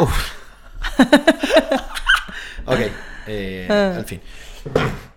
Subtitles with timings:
[0.00, 0.32] Uf.
[2.66, 2.78] ok,
[3.28, 4.20] eh, al fin.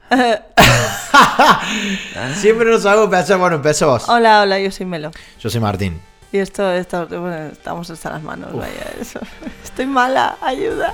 [2.36, 4.08] Siempre nos hago empezar, bueno, empezó vos.
[4.08, 5.10] Hola, hola, yo soy Melo.
[5.40, 6.00] Yo soy Martín.
[6.32, 9.20] Y esto, esto bueno, estamos hasta las manos, vaya, eso.
[9.64, 10.94] Estoy mala, ayuda.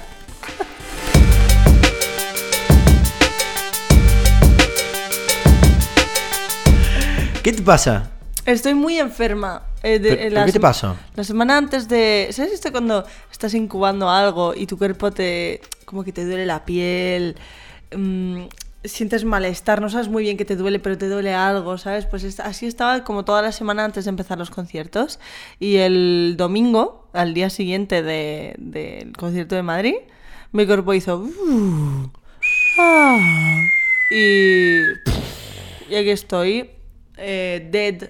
[7.43, 8.09] ¿Qué te pasa?
[8.45, 9.63] Estoy muy enferma.
[9.83, 10.95] Eh, de- ¿Pero- eh, pero la qué te pasó?
[11.15, 12.27] La semana antes de...
[12.31, 15.61] ¿Sabes esto cuando estás incubando algo y tu cuerpo te...
[15.85, 17.35] como que te duele la piel?
[17.95, 18.43] mm,
[18.83, 22.05] sientes malestar, no sabes muy bien qué te duele, pero te duele algo, ¿sabes?
[22.05, 25.19] Pues es- así estaba como toda la semana antes de empezar los conciertos.
[25.59, 29.95] Y el domingo, al día siguiente de- del concierto de Madrid,
[30.51, 31.17] mi cuerpo hizo...
[31.17, 32.09] "Uh,
[32.77, 33.17] ah",
[34.11, 34.81] y...
[35.89, 36.69] Y aquí estoy,
[37.17, 38.09] eh, dead.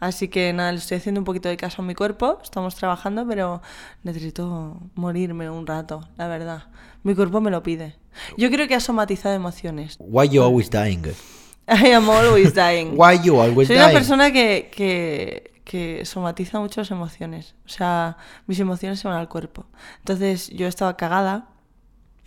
[0.00, 2.38] Así que nada, le estoy haciendo un poquito de caso a mi cuerpo.
[2.42, 3.62] Estamos trabajando, pero
[4.02, 6.64] necesito morirme un rato, la verdad.
[7.02, 7.96] Mi cuerpo me lo pide.
[8.36, 9.96] Yo creo que ha somatizado emociones.
[9.98, 11.02] Why you always dying?
[11.68, 12.94] I am always dying.
[12.96, 13.88] Why you always Soy dying?
[13.88, 17.54] una persona que, que, que somatiza mucho las emociones.
[17.64, 19.66] O sea, mis emociones se van al cuerpo.
[19.98, 21.48] Entonces yo estaba cagada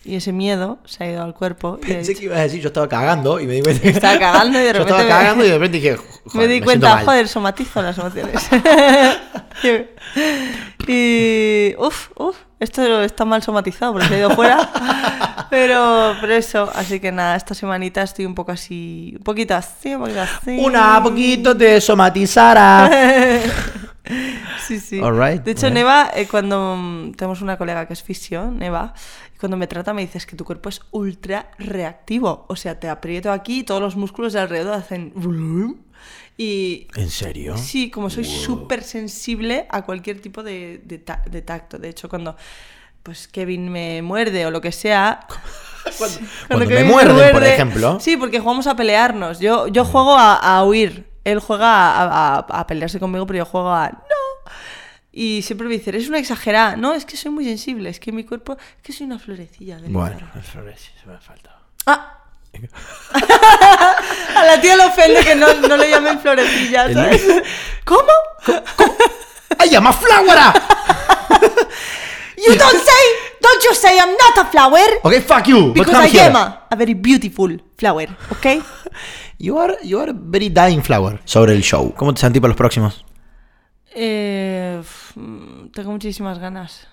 [0.06, 1.78] y ese miedo se ha ido al cuerpo.
[1.84, 3.90] y Pensé dicho- que ibas a decir yo estaba cagando y me di cuenta que
[3.90, 6.48] Estaba cagando y de Yo repente estaba me- cagando y de repente dije, joder, me
[6.54, 7.06] di cuenta, mal.
[7.06, 8.50] joder, somatizo las emociones.
[10.88, 11.76] y.
[11.78, 15.48] Uff, uff, esto está mal somatizado porque se ha ido fuera.
[15.50, 19.14] pero, pero eso, así que nada, esta semanita estoy un poco así.
[19.18, 20.58] Un poquito así, un poquito así.
[20.60, 22.90] Una poquito de somatizara.
[24.66, 25.00] Sí, sí.
[25.00, 25.70] De hecho.
[25.70, 28.94] Neva, eh, cuando mm, tenemos una colega que es fisio, Neva,
[29.40, 32.46] cuando me trata me dices que tu cuerpo es ultra reactivo.
[32.50, 35.14] O sea, te aprieto aquí y todos los músculos de alrededor hacen...
[36.38, 37.58] Y ¿En serio?
[37.58, 41.78] Sí, como soy súper sensible a cualquier tipo de, de ta- de tacto.
[41.78, 42.38] De hecho, cuando
[43.04, 45.26] pues Kevin me muerde o lo que sea.
[45.98, 48.00] Cuando- cuando cuando me Kevin muerden, por ejemplo.
[48.00, 49.40] Sí, porque jugamos a pelearnos.
[49.40, 51.10] Yo, yo juego a, a huir.
[51.26, 53.90] Él juega a, a- a pelearse conmigo, pero yo juego a.
[53.90, 54.19] ¡No!
[55.12, 56.76] Y siempre me dice, eres una exagerada.
[56.76, 57.90] No, es que soy muy sensible.
[57.90, 58.58] Es que mi cuerpo.
[58.78, 59.78] Es que soy una florecilla.
[59.78, 60.18] del Bueno,
[60.78, 61.58] sí, se me ha faltado.
[61.88, 62.16] ¡Ah!
[64.36, 67.22] A la tía le ofende que no, no le llamen florecilla, ¿sabes?
[67.86, 68.12] ¿Cómo?
[69.58, 70.54] ¡Ay, llama Flowera!
[72.38, 73.04] You don't say,
[73.42, 75.74] don't you say I'm not a flower, Ok, fuck you.
[75.74, 76.28] because I here.
[76.30, 78.64] am a, a very beautiful flower, ¿ok?
[79.38, 81.20] You are, you are a very dying flower.
[81.26, 81.94] Sobre el show.
[81.96, 83.04] ¿Cómo te sentís para los próximos?
[83.94, 84.59] Eh,
[85.74, 86.88] tengo muchísimas ganas.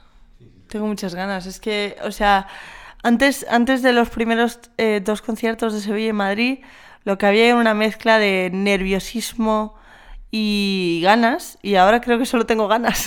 [0.69, 1.47] Tengo muchas ganas.
[1.47, 2.47] Es que, o sea,
[3.03, 6.59] antes, antes de los primeros eh, dos conciertos de Sevilla y Madrid,
[7.05, 9.75] lo que había era una mezcla de nerviosismo
[10.31, 13.07] y ganas, y ahora creo que solo tengo ganas.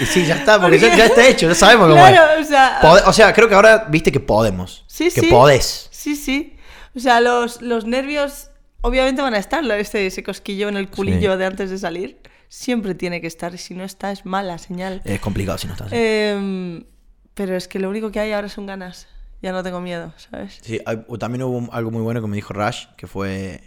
[0.00, 2.46] Y sí, ya está, porque Porque- ya, está hecho, ya sabemos cómo Claro, es.
[2.46, 4.84] o sea- o sea, creo que ahora viste que podemos.
[4.86, 5.26] Sí, que sí.
[5.28, 5.88] podés.
[5.90, 6.56] Sí, sí.
[6.96, 8.48] O sea, los, los nervios
[8.80, 9.74] obviamente van a estar, ¿no?
[9.74, 11.38] este, ese cosquillo en el culillo Sí.
[11.38, 12.18] de antes de salir.
[12.54, 15.00] Siempre tiene que estar, y si no está es mala señal.
[15.06, 15.90] Es complicado si no estás.
[15.90, 16.84] Em,
[17.32, 19.08] pero es que lo único que hay ahora son ganas.
[19.40, 20.58] Ya no tengo miedo, ¿sabes?
[20.60, 20.78] Sí,
[21.18, 23.62] también hubo algo muy bueno que me dijo Rush, que fue...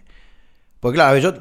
[0.80, 1.34] Porque claro, yo,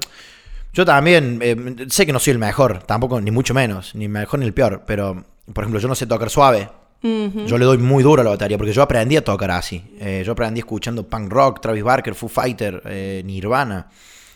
[0.73, 4.41] yo también eh, sé que no soy el mejor, tampoco, ni mucho menos, ni mejor
[4.41, 6.71] ni el peor, pero, por ejemplo, yo no sé tocar suave.
[7.03, 9.85] Yo le doy muy duro a la batería, porque yo aprendí a tocar así.
[10.01, 13.91] Eh, yo aprendí escuchando punk rock, Travis Barker, Foo Fighter, eh, Nirvana.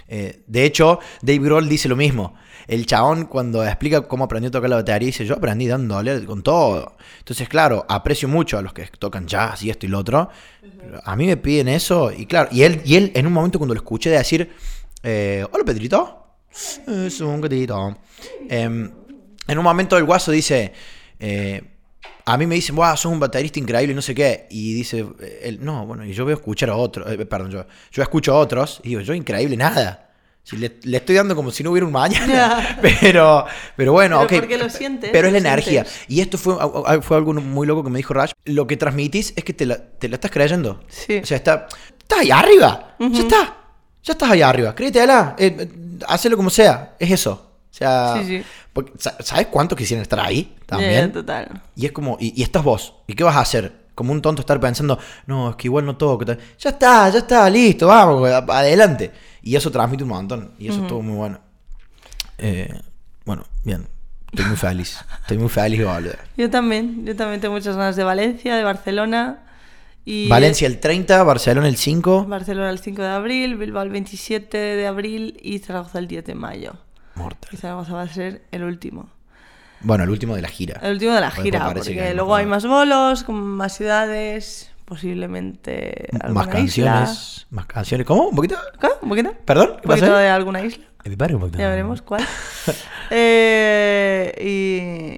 [0.09, 2.35] Eh, de hecho, Dave Grohl dice lo mismo.
[2.69, 6.43] El chabón cuando explica cómo aprendió a tocar la batería dice, yo aprendí dándole con
[6.43, 6.97] todo.
[7.19, 10.29] Entonces, claro, aprecio mucho a los que tocan jazz y esto y lo otro.
[11.03, 13.73] A mí me piden eso y claro, y él, y él en un momento cuando
[13.73, 14.53] lo escuché de decir,
[15.03, 16.27] eh, hola Pedrito,
[16.87, 17.97] es un gatito.
[18.51, 18.91] Em,
[19.47, 20.71] en un momento el guaso dice,
[21.19, 21.63] eh,
[22.27, 24.47] a mí me dicen, wow, sos un baterista increíble y no sé qué.
[24.51, 28.03] Y dice, eh, él, no, bueno, y yo veo escuchar a otros, perdón, yo, yo
[28.03, 30.08] escucho a otros y digo, yo increíble nada.
[30.49, 32.79] Si le, le estoy dando como si no hubiera un mañana.
[33.03, 33.45] pero,
[33.77, 34.41] pero bueno, Pero ok.
[34.43, 35.85] porque lo sientes, Pero es la energía.
[35.85, 36.05] sientes.
[36.09, 36.55] Y esto fue,
[37.03, 38.33] fue algo muy loco que me dijo Rash.
[38.47, 40.81] Lo que transmitís es que te la, te la estás creyendo.
[40.89, 41.19] Sí.
[41.23, 41.67] O sea, está,
[41.99, 42.95] estás ahí arriba.
[42.99, 43.57] Ya está.
[44.03, 44.75] Ya estás ahí arriba.
[44.75, 45.35] Créetela.
[45.39, 45.69] Eh, eh,
[46.09, 46.95] hacelo como sea.
[46.99, 47.45] Es eso.
[47.71, 48.43] O sea, Sí, sí.
[48.73, 50.57] porque, sa- ¿sabes cuántos quisieran estar ahí?
[50.65, 51.09] También.
[51.09, 51.63] Ya, total.
[51.77, 52.95] Y es como, y, y estás vos.
[53.07, 53.71] ¿Y qué vas a hacer?
[53.95, 56.25] Como un tonto estar pensando, no, es que igual no toco.
[56.25, 59.11] Ya está, ya está, listo, vamos, adelante.
[59.49, 60.51] Y eso transmite un montón.
[60.59, 61.41] Y eso estuvo muy bueno.
[62.37, 62.83] Eh,
[63.25, 63.89] bueno, bien.
[64.31, 64.99] Estoy muy feliz.
[65.23, 66.19] Estoy muy feliz volver.
[66.37, 69.47] Yo también, yo también tengo muchas ganas de Valencia, de Barcelona.
[70.05, 72.27] Y Valencia el 30, Barcelona el 5.
[72.27, 76.35] Barcelona el 5 de abril, Bilbao el 27 de abril y Zaragoza el 10 de
[76.35, 76.75] mayo.
[77.15, 77.49] Mortal.
[77.51, 79.09] Y Zaragoza va a ser el último.
[79.81, 80.79] Bueno, el último de la gira.
[80.83, 86.45] El último de la gira, porque luego hay más bolos, con más ciudades, posiblemente alguna
[86.45, 87.47] Más canciones.
[87.51, 88.07] Más canciones.
[88.07, 88.29] ¿Cómo?
[88.29, 88.57] ¿Un poquito?
[88.81, 88.89] ¿Qué?
[89.03, 89.33] ¿Un poquito?
[89.45, 89.77] ¿Perdón?
[89.83, 90.85] ¿Qué ¿Un poquito de alguna isla?
[91.57, 92.25] Ya veremos cuál.
[93.11, 94.35] Eh,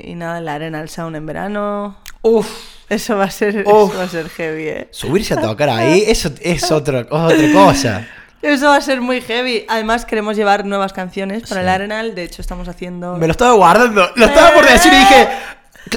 [0.05, 1.96] y, y nada, la Arena al Sound en verano.
[2.22, 2.49] Uf.
[2.88, 3.90] Eso va a ser, Uf.
[3.90, 4.88] eso va a ser heavy, eh.
[4.93, 8.06] Subirse a tocar ahí, eso es otra, otra cosa.
[8.43, 9.64] Eso va a ser muy heavy.
[9.69, 11.64] Además, queremos llevar nuevas canciones para Sí.
[11.64, 12.14] el Arenal.
[12.14, 13.17] De hecho, estamos haciendo.
[13.17, 14.08] Me lo estaba guardando.
[14.14, 15.28] Lo estaba por decir y dije,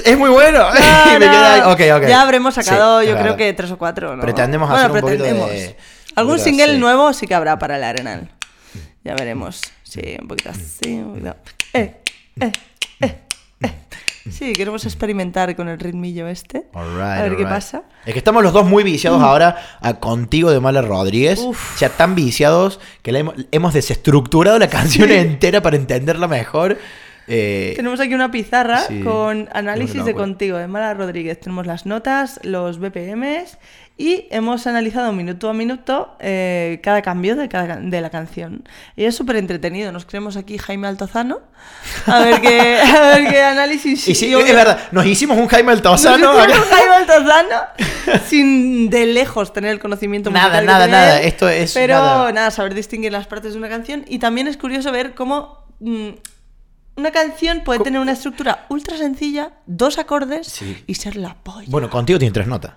[0.04, 0.58] es muy bueno.
[0.70, 0.76] No,
[1.16, 1.32] y me no.
[1.32, 1.60] quedé ahí.
[1.60, 2.08] Ok, ok.
[2.08, 4.22] Ya habremos sacado, Sí, yo es creo que tres o cuatro, ¿no?
[4.22, 5.76] Pretendemos Bueno, hacer un poquito de-
[6.16, 6.78] Algún poquito single así.
[6.78, 8.30] nuevo sí que habrá para el Arenal.
[9.04, 9.60] Ya veremos.
[9.82, 11.36] Sí, un poquito así, un poquito.
[11.74, 11.96] Eh,
[12.40, 12.52] eh,
[13.00, 13.18] eh,
[13.60, 13.74] eh.
[14.30, 16.64] Sí, queremos experimentar con el ritmillo este.
[16.72, 17.48] Alright, a ver qué alright.
[17.48, 17.82] pasa.
[18.06, 21.40] Es que estamos los dos muy viciados ahora a Contigo de Mala Rodríguez.
[21.40, 21.74] Uf.
[21.74, 26.78] O sea, tan viciados que la hemos, hemos desestructurado la canción entera para entenderla mejor.
[27.26, 31.40] Eh, Tenemos aquí una pizarra Sí, con análisis de contigo de Mala Rodríguez.
[31.40, 33.56] Tenemos las notas, los BPMs
[33.96, 38.64] y hemos analizado minuto a minuto eh, cada cambio de, cada, de la canción.
[38.96, 39.90] Y es súper entretenido.
[39.92, 41.40] Nos creemos aquí Jaime Altozano.
[42.06, 44.06] A ver qué, a ver qué análisis.
[44.08, 46.16] y sí, yo- es verdad, nos hicimos un Jaime nos Altozano.
[46.38, 46.58] hicimos acá.
[46.62, 51.20] un Jaime Altozano sin de lejos tener el conocimiento Nada, nada, nada.
[51.20, 52.32] él, Esto es Pero nada.
[52.32, 54.04] nada, saber distinguir las partes de una canción.
[54.08, 56.08] Y también es curioso ver cómo mm,
[56.96, 60.82] una canción puede tener una estructura ultra sencilla, dos acordes Sí.
[60.86, 61.66] y ser la polla.
[61.68, 62.72] Bueno, Contigo tiene tres notas.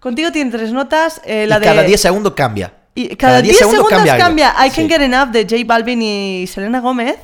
[0.00, 1.20] Contigo tiene tres notas.
[1.24, 1.64] eh, la y de...
[1.66, 2.74] cada 10 segundos cambia.
[2.94, 4.54] Y cada 10 segundos, cambia.
[4.66, 4.88] I Can Sí.
[4.88, 7.16] Get Enough de J Balvin y Selena Gómez.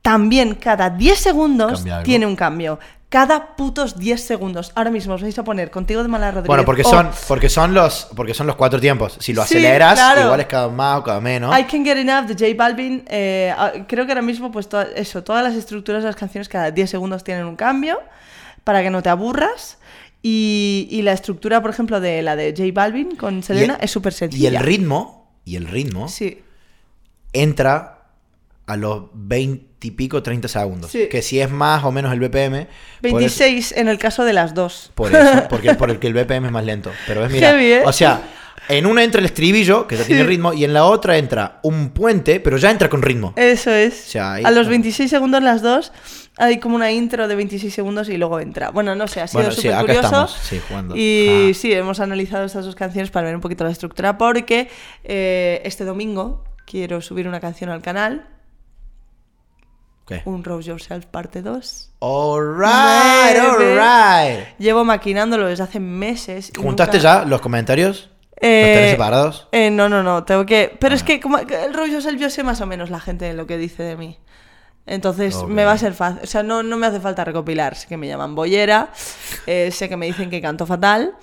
[0.00, 2.78] También cada 10 segundos tiene un cambio.
[3.12, 4.72] Cada putos 10 segundos.
[4.74, 6.46] Ahora mismo os vais a poner contigo de Mala Rodríguez.
[6.48, 9.18] Bueno, porque son, porque son los, porque son los cuatro tiempos.
[9.20, 10.22] Si lo Sí, aceleras, claro.
[10.22, 11.52] igual es cada más o cada menos.
[11.58, 13.04] I Can Get Enough de J Balvin.
[13.08, 14.66] eh, ah, creo que ahora mismo, pues
[14.96, 18.00] eso, todas las estructuras de las canciones cada 10 segundos tienen un cambio
[18.64, 19.76] para que no te aburras.
[20.22, 23.84] Y, y la estructura, por ejemplo, de la de J Balvin con Selena Y el-
[23.84, 24.48] es súper Y sencilla.
[24.48, 26.42] el ritmo, y el ritmo Sí.
[27.34, 28.04] entra
[28.66, 30.90] a los 20 y pico, 30 segundos.
[30.90, 31.08] Sí.
[31.10, 32.66] Que si es más o menos el BPM.
[33.00, 34.90] por eso- 26 en el caso de las dos.
[34.94, 36.90] Por eso, porque por el que el BPM es más lento.
[37.06, 37.82] Pero es mira, Heavy, ¿eh?
[37.84, 38.22] o sea,
[38.68, 41.90] en una entra el estribillo, que ya tiene ritmo, y en la otra entra un
[41.90, 43.32] puente, pero ya entra con ritmo.
[43.36, 43.94] Eso es.
[43.94, 44.70] sea, ahí a los está.
[44.70, 45.92] 26 segundos las dos
[46.38, 48.70] hay como una intro de 26 segundos y luego entra.
[48.70, 50.00] Bueno, no sé, ha sido Bueno, súper curioso.
[50.00, 50.94] estamos, sí, jugando.
[50.96, 51.54] Y Ah.
[51.54, 54.68] sí, hemos analizado estas dos canciones para ver un poquito la estructura porque
[55.04, 58.28] eh, este domingo quiero subir una canción al canal,
[60.04, 60.12] Ok.
[60.24, 61.92] un Rose Yourself parte 2.
[62.00, 64.58] Alright, alright.
[64.58, 66.50] Llevo maquinándolo desde hace meses.
[66.56, 68.10] y ¿Juntaste nunca- ya los comentarios?
[68.40, 69.48] Eh, ¿Los tenés separados?
[69.52, 70.76] eh, no, no, no, tengo que...
[70.80, 71.06] Pero es Ah.
[71.06, 73.56] que como el rollo es el yo sé más o menos la gente lo que
[73.56, 74.18] dice de mí.
[74.84, 75.48] Entonces Ok.
[75.48, 76.20] me va a ser fácil.
[76.24, 77.76] O sea, no, no me hace falta recopilar.
[77.76, 78.90] Sé que me llaman bollera,
[79.46, 81.14] eh, sé que me dicen que canto fatal,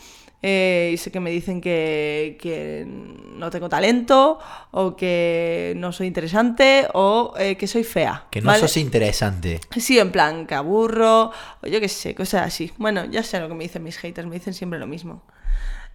[0.41, 4.39] eh, y sé que me dicen que, que no tengo talento,
[4.71, 8.25] o que no soy interesante, o eh, que soy fea.
[8.31, 8.61] Que no ¿vale?
[8.61, 9.59] sos interesante.
[9.77, 11.31] Sí, en plan, que aburro,
[11.61, 12.71] o yo qué sé, cosas así.
[12.77, 15.23] Bueno, ya sé lo que me dicen mis haters, me dicen siempre lo mismo.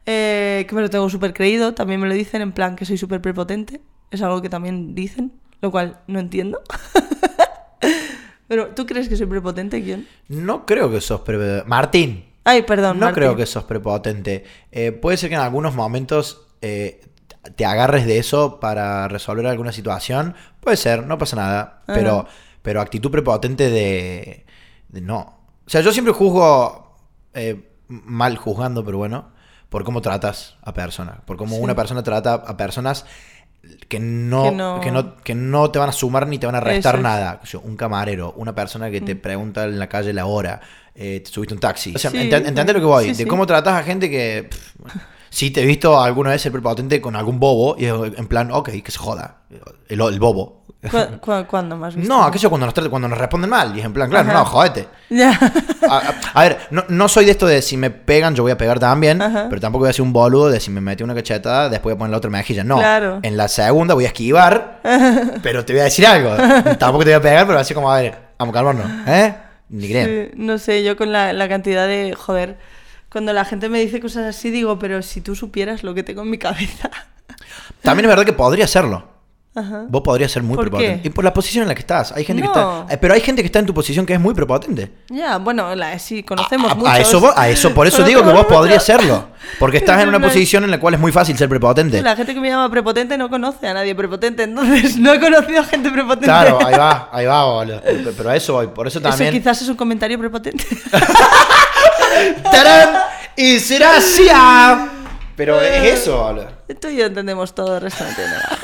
[0.06, 2.98] Eh, que me lo tengo súper creído, también me lo dicen en plan que soy
[2.98, 3.80] súper prepotente.
[4.10, 5.32] Es algo que también dicen,
[5.62, 6.60] lo cual no entiendo.
[8.46, 10.06] Pero, ¿tú crees que soy prepotente, Guión?
[10.28, 11.66] No creo que sos prepotente.
[11.66, 12.98] Martín, Ay, perdón.
[12.98, 13.14] no Martín.
[13.22, 14.44] creo que sos prepotente.
[14.70, 17.00] Eh, puede ser que en algunos momentos eh,
[17.56, 20.34] te agarres de eso para resolver alguna situación.
[20.60, 21.60] Puede ser, no pasa nada.
[21.86, 21.94] Ajá.
[21.98, 22.26] Pero,
[22.62, 24.44] pero actitud prepotente de,
[24.88, 25.40] de no.
[25.66, 26.98] O sea, yo siempre juzgo
[27.32, 29.32] eh, mal juzgando, pero bueno,
[29.68, 31.20] por cómo tratas a personas.
[31.24, 31.60] Por cómo Sí.
[31.62, 33.06] una persona trata a personas
[33.88, 34.42] que no,
[34.80, 37.02] Que que no- que no te van a sumar ni te van a restar Eso
[37.02, 37.40] nada.
[37.42, 40.60] O sea, un camarero, una persona que te pregunta en la calle la hora,
[40.94, 41.92] eh, te subiste un taxi.
[41.94, 43.04] O sea, Sí, ent- ¿entendés lo que voy?
[43.04, 43.24] sí, de sí.
[43.26, 44.48] cómo tratas a gente que...
[44.50, 44.92] pff,
[45.30, 48.70] sí, te he visto alguna vez ser prepotente con algún bobo y en plan, ok,
[48.82, 49.38] que se joda.
[49.88, 50.62] El, el bobo.
[50.90, 52.12] ¿Cu- cu- ¿Cuándo más visto?
[52.14, 53.74] No, aquello cuando nos, cuando nos responden mal.
[53.74, 54.38] Y es en plan, claro, Ajá.
[54.40, 54.86] no, jodete.
[55.08, 55.30] Ya.
[55.88, 58.52] A, a- a ver, no, no soy de esto de si me pegan, yo voy
[58.52, 59.46] a pegar también, Ajá.
[59.48, 61.96] pero tampoco voy a ser un boludo de si me metí una cachetada, después voy
[61.96, 62.64] a poner la otra mejilla.
[62.64, 63.18] No, Claro.
[63.22, 64.80] en la segunda voy a esquivar,
[65.42, 66.34] pero te voy a decir algo.
[66.76, 69.34] tampoco te voy a pegar, pero así como, a ver, vamos a calmarnos, ¿eh?
[69.68, 70.30] Ni creen.
[70.32, 72.14] Sí, no sé, yo con la, la cantidad de.
[72.14, 72.58] Joder,
[73.10, 76.22] cuando la gente me dice cosas así, digo, pero si tú supieras lo que tengo
[76.22, 76.90] en mi cabeza.
[77.82, 79.13] También es verdad que podría hacerlo.
[79.56, 79.84] Ajá.
[79.88, 81.02] vos podrías ser muy ¿Por prepotente.
[81.02, 81.08] qué?
[81.08, 82.10] Y por la posición en la que estás.
[82.12, 82.86] Hay gente que está.
[82.90, 84.90] eh, Pero hay gente que está en tu posición que es muy prepotente.
[85.10, 88.32] Ya, bueno, la, sí, conocemos a, a eso, vo- a eso, por eso digo que
[88.32, 89.28] vos podrías serlo.
[89.60, 92.02] Porque estás en una posición en la cual es muy fácil ser prepotente.
[92.02, 95.60] La gente que me llama prepotente no conoce a nadie prepotente, entonces no he conocido
[95.60, 96.26] a gente prepotente.
[96.26, 97.80] Claro, ahí va, ahí va, boludo.
[98.16, 98.66] Pero a eso voy.
[98.68, 99.32] Por eso Eso también.
[99.32, 100.64] quizás es un comentario prepotente.
[102.50, 102.90] ¡Tarán!
[103.36, 104.26] ¡Y será así!
[104.32, 104.88] ah.
[105.36, 106.53] Pero es eso, boludo.
[106.80, 108.58] Tú y yo entendemos todo, el resto no entiende nada.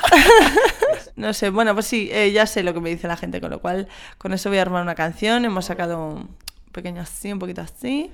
[1.16, 3.50] no sé, bueno, pues sí, eh, ya sé lo que me dice la gente, con
[3.50, 3.88] lo cual
[4.18, 5.44] con eso voy a armar una canción.
[5.44, 6.36] Hemos sacado un
[6.72, 8.10] pequeño así, un poquito así.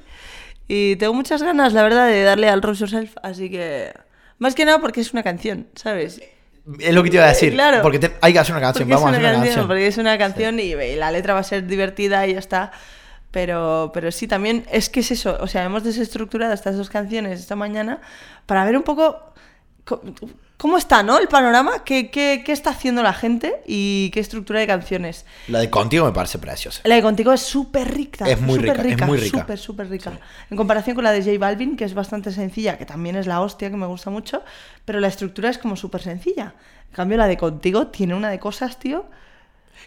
[0.68, 3.92] Y tengo muchas ganas, la verdad, de darle al Rose Yourself, así que...
[4.38, 6.20] Más que nada porque es una canción, ¿sabes?
[6.80, 7.52] Es lo que te iba a decir.
[7.54, 7.80] Claro.
[7.82, 8.88] Porque te- hay que hacer una canción.
[8.88, 9.66] Porque Vamos a hacer una canción, canción.
[9.68, 12.72] porque es una canción y, y la letra va a ser divertida y ya está.
[13.30, 15.38] Pero, pero sí, también es que es eso.
[15.40, 18.00] O sea, hemos desestructurado estas dos canciones esta mañana
[18.46, 19.32] para ver un poco co-
[20.56, 21.18] cómo está, ¿no?
[21.18, 25.24] El panorama, qué, qué, qué está haciendo la gente y qué estructura de canciones.
[25.48, 26.80] La de contigo me parece preciosa.
[26.84, 28.28] La de Contigo es súper rica.
[28.28, 29.40] Es muy súper rica, es muy rica.
[29.40, 30.18] Súper, súper rica.
[30.50, 33.40] En comparación con la de J Balvin, que es bastante sencilla, que también es la
[33.40, 34.42] hostia, que me gusta mucho,
[34.84, 36.54] pero la estructura es como súper sencilla.
[36.90, 39.06] En cambio, la de Contigo tiene una de cosas, tío.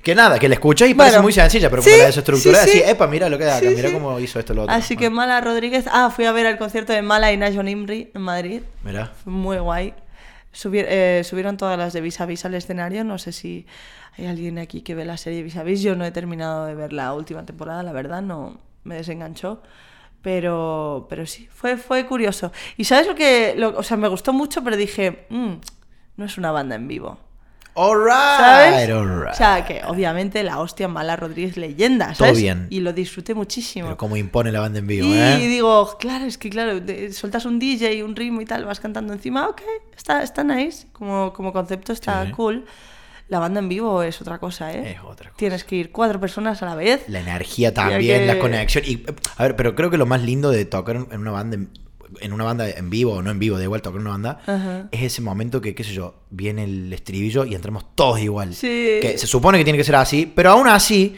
[0.04, 2.64] Que nada, que la escucháis y parece Bueno, muy sencilla, pero sí, cuando la desestructura
[2.64, 2.82] sí, sí.
[2.82, 4.74] así, epa, mira lo que da acá, mira cómo hizo esto lo otro.
[4.76, 5.86] Así que Mala Rodríguez.
[5.92, 8.62] Ah, fui a ver el concierto de Mala y Najon Imri en Madrid.
[8.84, 9.12] Mira.
[9.24, 9.94] Fue muy guay.
[10.54, 13.04] Subi- eh, subieron todas las de Vis a Vis al escenario.
[13.04, 13.68] No sé si
[14.18, 15.82] hay alguien aquí que ve la serie Vis a Vis.
[15.82, 19.62] Yo no he terminado de ver la última temporada, la verdad, no me desenganchó.
[20.22, 22.52] Pero, pero sí, fue, fue curioso.
[22.78, 23.54] Y sabes lo que.
[23.58, 25.54] lo- o sea, me gustó mucho, pero dije, "Mm,
[26.18, 27.20] no es una banda en vivo.
[27.80, 29.34] Alright, alright.
[29.34, 32.40] O sea, que obviamente la hostia Mala Rodríguez leyenda, Todo ¿sabes?
[32.42, 32.68] bien.
[32.70, 33.86] Y lo disfruté muchísimo.
[33.88, 35.38] Pero cómo impone la banda en vivo, Y ¿eh?
[35.48, 39.14] digo, claro, es que claro, te- sueltas un DJ, un ritmo y tal, vas cantando
[39.14, 39.62] encima, ok,
[39.98, 42.32] está, está nice, como, como concepto está Sí.
[42.32, 42.66] cool.
[43.28, 44.94] La banda en vivo es otra cosa, ¿eh?
[44.94, 45.38] Es otra cosa.
[45.38, 47.04] Tienes que ir cuatro personas a la vez.
[47.08, 48.84] La energía también, que- la conexión.
[48.88, 49.04] Y,
[49.38, 51.70] a ver, pero creo que lo más lindo de tocar en una banda en,
[52.22, 54.40] en una banda en vivo o no en vivo, da igual tocar en una banda,
[54.46, 54.88] Ajá.
[54.92, 58.54] es ese momento que, qué sé yo, viene el estribillo y entramos todos igual.
[58.54, 59.00] Sí.
[59.02, 61.16] Que se supone que tiene que ser así, pero aún así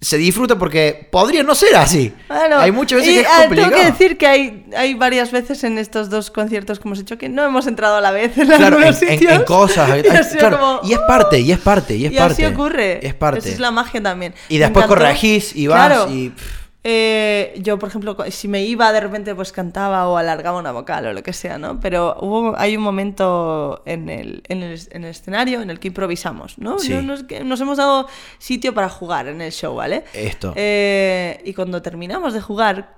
[0.00, 2.12] se disfruta porque podría no ser así.
[2.26, 3.70] Bueno, Hay muchas veces y, que es ah, complicado.
[3.70, 7.18] Tengo que decir que hay, hay varias veces en estos dos conciertos que hemos hecho
[7.18, 9.32] que no hemos entrado a la vez en Claro, en, algunos en- sitios.
[9.32, 9.88] en cosas.
[10.04, 12.32] Y, hay- claro, como, y es parte, y es parte, y es y parte.
[12.44, 13.06] así ocurre.
[13.06, 13.38] Es parte.
[13.38, 14.34] Esa es la magia también.
[14.48, 16.10] Y después corregís y vas Claro.
[16.12, 16.30] y.
[16.30, 20.72] pff, Eh, yo, por ejemplo, si me iba de repente, pues cantaba o alargaba una
[20.72, 21.78] vocal o lo que sea, ¿no?
[21.78, 25.88] Pero hubo, hay un momento en el, en el, en el escenario en el que
[25.88, 26.80] improvisamos, ¿no?
[26.80, 26.92] Sí.
[26.92, 28.08] No- Nos, nos hemos dado
[28.38, 30.02] sitio para jugar en el show, ¿vale?
[30.12, 30.54] Esto.
[30.56, 32.96] Eh, y cuando terminamos de jugar,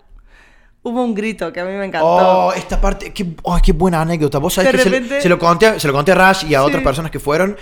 [0.82, 2.06] hubo un grito que a mí me encantó.
[2.06, 4.38] Oh, esta parte, qué, oh, qué buena anécdota.
[4.38, 6.54] Vos sabés De que se- repente- se, lo conté, se lo conté a Rash y
[6.54, 6.66] a Sí.
[6.66, 7.56] otras personas que fueron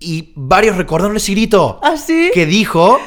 [0.00, 2.30] y varios recordaron ese grito ¿Ah, sí?
[2.34, 2.98] que dijo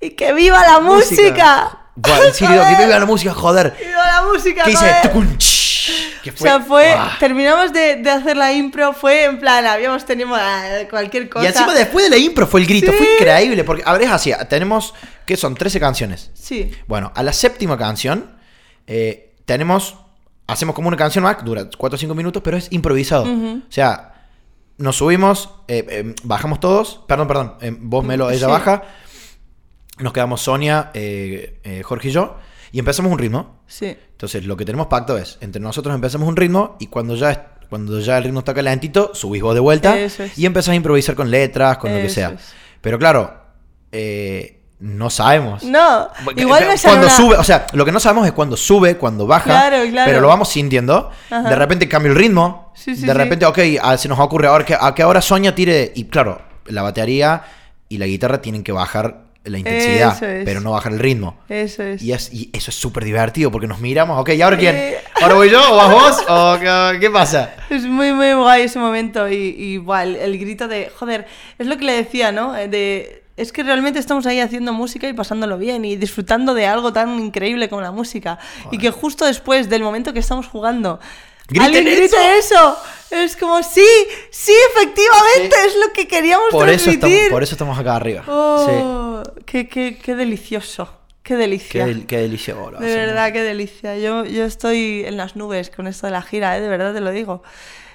[0.00, 1.82] ¡Y que viva la música!
[1.96, 3.74] En serio, que viva la música, joder.
[3.78, 4.64] ¡Viva la música!
[4.64, 5.38] Que joder!
[5.38, 6.92] ch, que O sea, fue- fue.
[6.92, 7.16] ah.
[7.18, 11.44] Terminamos de, de hacer la impro, fue en plan, habíamos tenido ah, cualquier cosa.
[11.44, 12.98] Y encima después de la impro fue el grito, Sí.
[12.98, 14.92] fue increíble, porque, a ver, es así, tenemos,
[15.24, 15.54] ¿qué son?
[15.54, 16.30] 13 canciones.
[16.34, 16.70] Sí.
[16.86, 18.36] Bueno, a la séptima canción
[18.86, 19.96] eh, tenemos,
[20.46, 23.24] hacemos como una canción más, dura 4 o 5 minutos, pero es improvisado.
[23.24, 24.12] O sea,
[24.78, 28.52] nos subimos, eh, eh, bajamos todos, perdón, perdón, eh, vos Melo, ella Sí.
[28.52, 28.82] baja,
[29.98, 32.36] nos quedamos Sonia, eh, eh, Jorge y yo,
[32.72, 33.60] y empezamos un ritmo.
[33.66, 33.96] Sí.
[34.12, 37.98] Entonces, lo que tenemos pacto es, entre nosotros empezamos un ritmo y cuando ya, cuando
[38.00, 40.18] ya el ritmo está calentito, subís vos de vuelta es.
[40.38, 42.30] y empezás a improvisar con letras, con lo que sea.
[42.30, 42.52] es.
[42.80, 43.34] Pero claro,
[43.92, 45.62] eh, no sabemos.
[45.64, 49.26] No, igual Cuando una- sube, o sea, lo que no sabemos es cuando sube, cuando
[49.26, 50.06] baja, Claro, claro.
[50.10, 51.10] pero lo vamos sintiendo.
[51.30, 51.48] Ajá.
[51.48, 52.72] De repente cambia el ritmo.
[52.76, 55.54] Sí, sí, de repente, ok, ah, se nos ocurre ahora que a qué hora Sonia
[55.54, 55.92] tire.
[55.94, 57.42] Y claro, la batería
[57.88, 60.44] y la guitarra tienen que bajar la intensidad, Eso es.
[60.44, 61.36] pero no bajar el ritmo.
[61.48, 62.02] Eso es.
[62.02, 64.74] Y, es- y eso es súper divertido porque nos miramos, ok, ¿y ahora quién?
[64.76, 64.98] Eh.
[65.22, 66.24] ¿Ahora voy yo o vas vos?
[66.28, 67.54] ¿O qué, qué pasa?
[67.70, 69.28] Es muy, muy guay ese momento.
[69.28, 71.26] Y, y igual, el grito de, joder,
[71.58, 72.56] es lo que le decía, ¿no?
[72.56, 76.66] Eh, De, es que realmente estamos ahí haciendo música y pasándolo bien y disfrutando de
[76.66, 78.38] algo tan increíble como la música.
[78.70, 81.00] Y que justo después del momento que estamos jugando,
[81.48, 82.76] ¡Griten alguien grite eso.
[83.10, 83.84] Es como, sí,
[84.30, 87.12] sí, efectivamente, es lo que queríamos Por eso, transmitir.
[87.14, 88.22] estamos, por eso estamos acá arriba.
[88.24, 88.72] Sí.
[89.56, 90.84] Qué, qué, qué delicioso.
[91.22, 91.86] Qué Qué, delicia.
[91.86, 92.54] del- qué delicia.
[92.58, 93.96] oh, De verdad, qué delicia.
[93.96, 96.60] Yo, yo estoy en las nubes con esto de la gira, ¿eh?
[96.60, 97.42] de verdad te lo digo.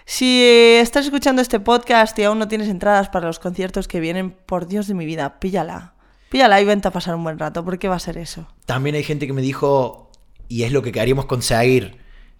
[0.05, 3.99] Si eh, estás escuchando este podcast y aún no tienes entradas para los conciertos que
[3.99, 5.93] vienen, por Dios de mi vida, píllala.
[6.29, 8.47] Píllala y vente a pasar un buen rato, porque va a ser eso.
[8.65, 10.09] También hay gente que me dijo,
[10.47, 11.99] y es lo que queríamos conseguir,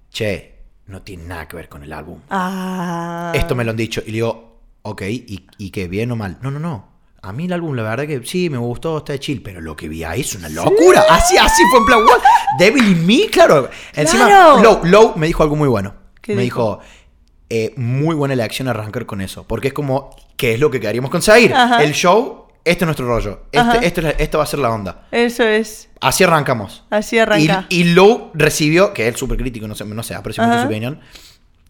[0.10, 0.56] che,
[0.88, 2.20] no tiene nada que ver con el álbum.
[2.32, 3.32] Ah.
[3.36, 4.02] Esto me lo han dicho.
[4.04, 5.88] Y le digo, ok, ¿y, y qué?
[5.88, 6.40] ¿Bien o mal?
[6.42, 6.90] No, no, no.
[7.24, 9.76] A mí el álbum, la verdad que sí, me gustó, está de chill, pero lo
[9.76, 11.04] que vi ahí es una locura.
[11.10, 12.20] Así, así fue en plan, what?
[12.58, 13.70] Devil in Me, claro.
[13.94, 14.62] Encima, Claro.
[14.62, 15.94] Low, Low me dijo algo muy bueno.
[16.20, 16.80] ¿Qué me dijo?
[16.82, 17.02] dijo,
[17.50, 21.12] eh, muy buena elección arrancar con eso, porque es como, ¿qué es lo que queríamos
[21.12, 21.54] conseguir?
[21.54, 21.84] Ajá.
[21.84, 23.76] El show, este es nuestro rollo, Ajá.
[23.84, 25.08] este, esto, va a ser la onda.
[25.12, 25.90] Eso es.
[26.00, 26.86] Así arrancamos.
[26.90, 27.66] Así arranca.
[27.70, 30.66] Y, y Low recibió, que es súper crítico, no sé, no sé, aprecio mucho su
[30.68, 31.00] opinión.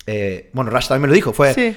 [0.07, 1.75] Eh, bueno, Rush también me lo dijo, fue, Sí.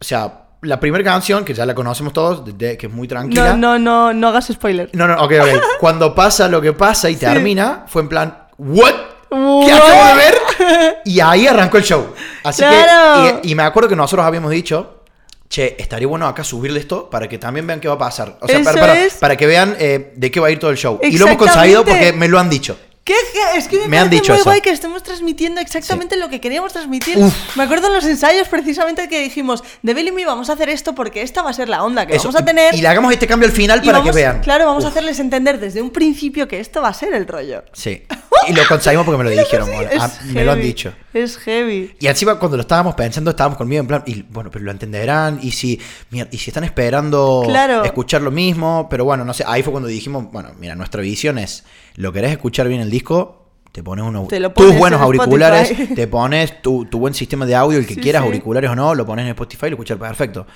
[0.00, 3.08] o sea, la primera canción, que ya la conocemos todos, de- de- que es muy
[3.08, 3.54] tranquila.
[3.54, 4.90] No, no, no, no hagas spoiler.
[4.92, 5.62] No, no, ok, ok.
[5.80, 7.20] Cuando pasa lo que pasa y Sí.
[7.20, 8.92] termina, fue en plan, ¿what?
[9.30, 10.34] ¿Qué acabo de ver?
[11.04, 12.12] Y ahí arrancó el show.
[12.44, 13.40] Así Claro.
[13.42, 15.02] que, y, y me acuerdo que nosotros habíamos dicho,
[15.48, 18.36] che, estaría bueno acá subirle esto para que también vean qué va a pasar.
[18.40, 20.76] O sea, para, para- para que vean eh, de qué va a ir todo el
[20.76, 20.98] show.
[21.02, 22.76] Y lo hemos conseguido porque me lo han dicho.
[23.06, 23.14] ¿Qué?
[23.56, 24.50] Es que me, Me han dicho muy eso.
[24.50, 27.16] guay que estemos transmitiendo exactamente lo que queríamos transmitir.
[27.16, 27.56] Uf.
[27.56, 30.92] Me acuerdo en los ensayos precisamente que dijimos, de Billy Me vamos a hacer esto
[30.94, 32.24] porque esta va a ser la onda que Eso.
[32.24, 32.74] vamos a tener.
[32.74, 34.40] Y le hagamos este cambio al final y para vamos- que vean.
[34.40, 37.28] Claro, vamos a Uf, hacerles entender desde un principio que esto va a ser el
[37.28, 37.62] rollo.
[37.72, 38.02] Sí.
[38.48, 39.68] Y lo conseguimos porque me lo dijeron.
[39.70, 39.90] Bueno,
[40.32, 40.92] me lo han heavy, dicho.
[41.12, 41.94] Es heavy.
[41.98, 45.38] Y encima cuando lo estábamos pensando, estábamos conmigo en plan, y bueno, pero lo entenderán,
[45.42, 47.84] y si, mira, y si están esperando Claro.
[47.84, 51.38] escuchar lo mismo, pero bueno, no sé, ahí fue cuando dijimos, bueno, mira, nuestra visión
[51.38, 51.64] es,
[51.96, 55.04] lo querés escuchar bien el disco, te pones unos, Te lo tus pones buenos en
[55.04, 55.94] auriculares, Spotify.
[55.94, 58.26] te pones tu, tu buen sistema de audio, el que Sí, quieras, sí.
[58.26, 60.46] auriculares o no, lo pones en Spotify y lo escuchas perfecto.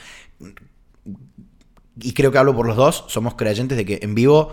[2.03, 4.53] Y creo que hablo por los dos, somos creyentes de que en vivo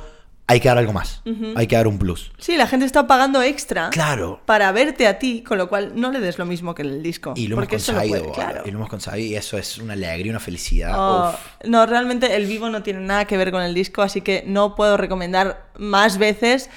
[0.50, 1.22] hay que dar algo más,
[1.56, 2.32] hay que dar un plus.
[2.38, 4.40] Sí, la gente está pagando extra Claro.
[4.46, 7.34] para verte a ti, con lo cual no le des lo mismo que el disco.
[7.36, 8.62] Y lo hemos no conseguido, puede, claro.
[8.66, 10.94] y lo hemos conseguido, y eso es una alegría, una felicidad.
[10.98, 11.36] Oh,
[11.66, 14.76] no, realmente el vivo no tiene nada que ver con el disco, así que no
[14.76, 16.70] puedo recomendar más veces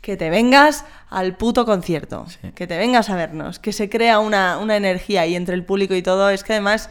[0.00, 2.52] que te vengas al puto concierto, Sí.
[2.54, 5.94] que te vengas a vernos, que se crea una, una energía ahí entre el público
[5.94, 6.30] y todo.
[6.30, 6.88] Es que además,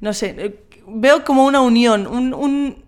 [0.00, 2.84] no sé, eh, veo como una unión, un, un,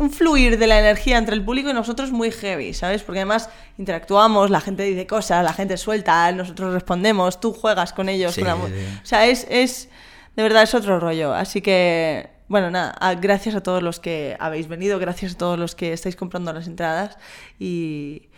[0.00, 3.02] un fluir de la energía entre el público y nosotros muy heavy, ¿sabes?
[3.02, 8.08] Porque además interactuamos, la gente dice cosas, la gente suelta, nosotros respondemos, tú juegas con
[8.08, 8.34] ellos.
[8.34, 8.72] Sí, con la sí.
[9.02, 9.90] o sea, es, es.
[10.36, 11.34] De verdad, es otro rollo.
[11.34, 12.30] Así que.
[12.48, 16.16] Bueno, nada, gracias a todos los que habéis venido, gracias a todos los que estáis
[16.16, 17.18] comprando las entradas
[17.58, 18.29] y.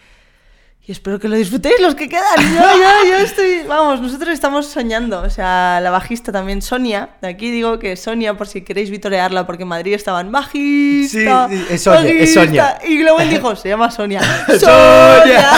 [0.85, 2.39] Y espero que lo disfrutéis los que quedan.
[2.39, 3.62] Yo, yo, yo estoy.
[3.69, 5.23] Vamos, nosotros estamos soñando.
[5.23, 7.11] O sea, la bajista también, Sonia.
[7.21, 11.49] De aquí digo que Sonia, por si queréis vitorearla, porque en Madrid estaban bajista.
[11.49, 12.80] Sí, sí, es Sonia, es bajista".
[12.80, 12.89] Sonia.
[12.89, 14.23] Y él dijo, se llama Sonia.
[14.59, 14.59] Sonia.
[14.59, 15.50] ¡Sonia!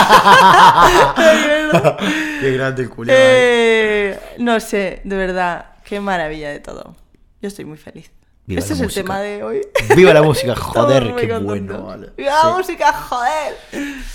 [2.40, 3.10] Qué grande el culo.
[3.14, 6.96] Eh, no sé, de verdad, qué maravilla de todo.
[7.40, 8.10] Yo estoy muy feliz.
[8.46, 9.60] Viva este es el tema de hoy.
[9.96, 11.82] Viva la música, joder, qué bueno.
[11.84, 12.10] vale.
[12.16, 13.56] Viva la música, joder.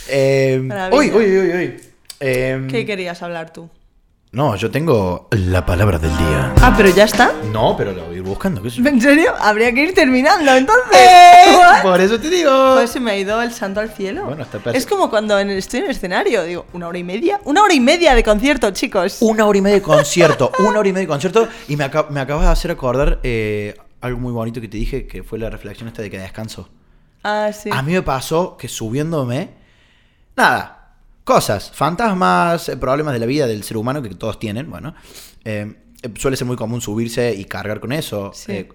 [0.07, 0.61] Eh,
[0.91, 1.81] uy, uy, uy, uy.
[2.19, 3.69] Eh, ¿Qué querías hablar tú?
[4.31, 6.53] no, yo tengo la palabra del día.
[6.61, 7.33] Ah, pero ya está.
[7.51, 8.61] No, pero lo voy a ir buscando.
[8.63, 9.33] ¿En serio?
[9.39, 10.85] Habría que ir terminando entonces.
[10.95, 11.55] Eh?
[11.81, 12.51] Por eso te digo.
[12.51, 14.25] Joder, se me ha ido el santo al cielo.
[14.25, 14.77] Bueno, está perfecto.
[14.77, 17.39] es como cuando en el- estoy en el escenario, digo, una hora y media.
[17.45, 19.17] Una hora y media de concierto, chicos.
[19.21, 21.47] Una hora y media de concierto, una hora y media de concierto.
[21.67, 25.07] Y me, acab- me acabas de hacer acordar eh, algo muy bonito que te dije,
[25.07, 26.69] que fue la reflexión esta de que descanso.
[27.23, 27.69] Ah, sí.
[27.71, 29.49] A mí me pasó que subiéndome,
[30.35, 34.95] nada, cosas, fantasmas, eh, problemas de la vida del ser humano que todos tienen, bueno,
[35.43, 38.51] eh, eh, suele ser muy común subirse y cargar con eso, Sí.
[38.53, 38.69] eh,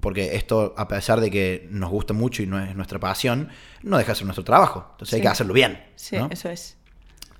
[0.00, 3.48] porque esto, a pesar de que nos gusta mucho y no es nuestra pasión,
[3.82, 5.80] no deja de ser nuestro trabajo, entonces hay que hacerlo bien.
[5.94, 6.28] Sí, ¿no?
[6.30, 6.76] eso es.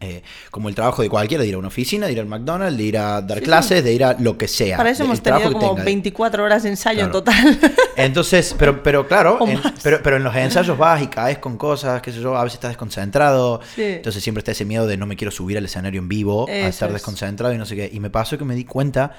[0.05, 2.77] Eh, como el trabajo de cualquiera, de ir a una oficina, de ir al McDonald's,
[2.77, 4.77] de ir a dar clases, de ir a lo que sea.
[4.77, 5.85] Para eso hemos tenido como tenga.
[5.85, 7.59] 24 horas de ensayo en total.
[7.97, 12.03] Entonces, pero, pero claro, en- pero, pero en los ensayos vas y caes con cosas,
[12.03, 13.61] qué sé yo, a veces estás desconcentrado.
[13.77, 13.83] Sí.
[13.85, 16.53] Entonces siempre está ese miedo de no me quiero subir al escenario en vivo, a
[16.53, 16.95] Eso estar es.
[16.95, 17.91] desconcentrado y no sé qué.
[17.93, 19.13] Y me pasó que me di cuenta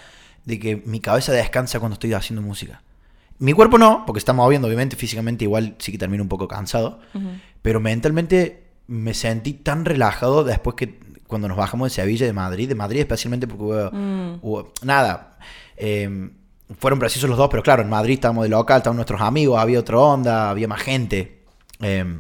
[0.46, 2.82] de que mi cabeza descansa cuando estoy haciendo música.
[3.40, 7.00] Mi cuerpo no, porque está moviendo, obviamente, físicamente igual sí que termino un poco cansado.
[7.62, 12.70] Pero mentalmente me sentí tan relajado después que cuando nos bajamos de Sevilla de Madrid,
[12.70, 14.40] de Madrid especialmente porque hubo, Mm.
[14.42, 15.38] hubo- nada,
[15.78, 16.30] eh,
[16.78, 19.80] fueron precisos los dos, pero claro, en Madrid estábamos de local, estaban nuestros amigos, había
[19.80, 21.44] otra onda, había más gente.
[21.82, 22.20] Eh,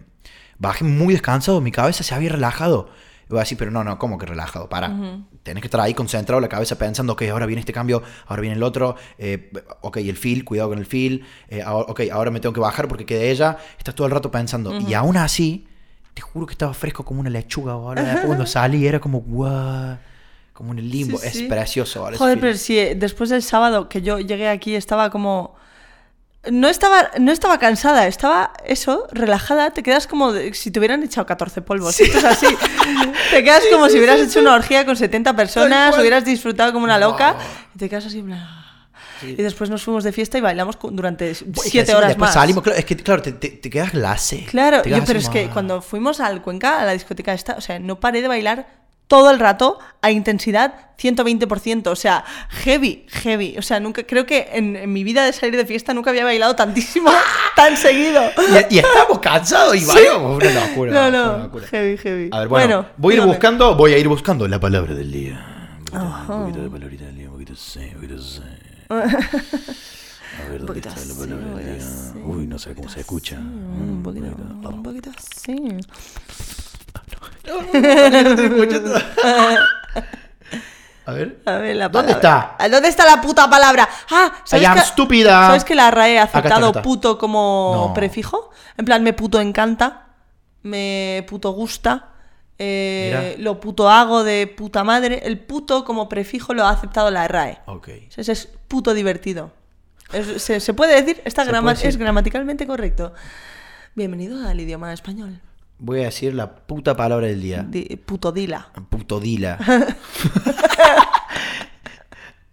[0.58, 2.89] bajé muy descansado, mi cabeza se había relajado.
[3.26, 4.67] Y voy a decir, pero no, no, ¿cómo que relajado?
[4.69, 4.89] Para.
[5.43, 8.56] Tenés que estar ahí concentrado, la cabeza pensando, ok, ahora viene este cambio, ahora viene
[8.58, 12.39] el otro, eh, ok, el feel, cuidado con el feel, eh, ahora- ok, ahora me
[12.39, 13.58] tengo que bajar porque quedé ella.
[13.78, 14.78] Estás todo el rato pensando.
[14.80, 15.67] Y aún así,
[16.13, 17.73] te juro que estaba fresco como una lechuga.
[17.95, 19.97] Después cuando salí era como, wow,
[20.54, 21.17] como en el limbo.
[21.17, 21.43] Sí, sí.
[21.43, 22.08] Es precioso.
[22.10, 25.56] ese Joder, pero si eh, después del sábado que yo llegué aquí estaba como...
[26.52, 31.02] No estaba, no estaba cansada, estaba eso, relajada, te quedas como de- si te hubieran
[31.02, 31.97] echado 14 polvos.
[32.02, 32.47] Esto es así.
[33.32, 36.97] te quedas como si hubieras hecho una orgía con 70 personas, hubieras disfrutado como una
[36.99, 37.38] loca,
[37.73, 38.62] y te quedas así en plan...
[39.21, 42.34] Y después nos fuimos de fiesta y bailamos durante Es que siete horas después más.
[42.34, 44.45] salimos, claro, es que claro, te, te, te quedas glacé.
[44.49, 47.80] Claro, yo, pero es que cuando fuimos al Cuenca, a la discoteca esta, o sea,
[47.80, 53.56] no paré de bailar todo el rato a intensidad 120%, o sea, heavy, heavy.
[53.58, 56.23] O sea, nunca creo que en, en mi vida de salir de fiesta nunca había
[56.23, 57.12] bailado tantísimo,
[57.56, 58.23] tan seguido.
[58.69, 60.38] Y, y estamos cansados y bailamos.
[60.41, 60.91] Una locura.
[60.93, 61.67] No, una no, locura.
[61.67, 62.30] heavy, heavy.
[62.32, 63.34] A ver, bueno, voy a ir dígame.
[63.34, 65.45] buscando, voy a ir buscando la palabra del día.
[65.80, 68.41] Un poquito, un poquito de palabrita del día, un poquito sí, un poquito sí.
[68.89, 71.72] A ver, ¿dónde está la palabra
[72.26, 73.38] Uy, no sé cómo se escucha.
[73.38, 74.26] Un Mm, poquito,
[74.69, 75.56] un poquito así.
[81.06, 81.41] A ver.
[81.46, 82.15] A ver, la ¿Dónde.
[82.24, 83.88] Ah, ¿Dónde está la puta palabra?
[84.10, 85.48] Ah, ¿sabes I am que, estúpida.
[85.48, 86.82] ¿Sabes que la RAE ha está, aceptado está.
[86.82, 88.52] puto como prefijo?
[88.78, 90.08] En plan, me puto encanta,
[90.62, 92.10] me puto gusta,
[92.58, 95.22] eh, lo puto hago de puta madre.
[95.26, 97.60] El puto como prefijo lo ha aceptado la RAE.
[97.65, 97.89] Ok.
[98.15, 99.52] Es puto divertido.
[100.12, 101.90] Es- se, se puede decir, Está grama- puede decir.
[101.90, 103.14] es gramaticalmente correcto.
[103.94, 105.40] Bienvenido al idioma español.
[105.78, 107.64] Voy a decir la puta palabra del día.
[107.70, 108.70] Di- puto dila.
[108.90, 109.60] Puto Dila.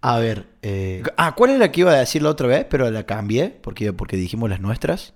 [0.02, 0.46] A ver.
[0.60, 2.66] eh, Ah, ¿cuál es la que iba a decir la otra vez?
[2.68, 5.14] Pero la cambié porque, porque dijimos las nuestras.